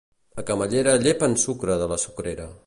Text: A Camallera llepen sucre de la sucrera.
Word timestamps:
A 0.43 0.45
Camallera 0.47 0.95
llepen 1.03 1.37
sucre 1.45 1.77
de 1.83 1.91
la 1.93 2.03
sucrera. 2.07 2.51